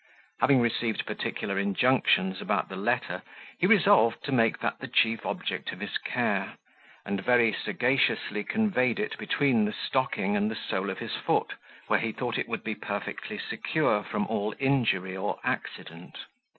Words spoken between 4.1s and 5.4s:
to make that the chief